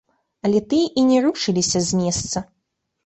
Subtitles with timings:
[0.47, 2.37] Але тыя і не рушыліся з месца.